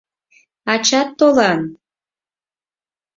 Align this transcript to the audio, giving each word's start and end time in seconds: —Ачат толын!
—Ачат 0.73 1.09
толын! 1.19 1.59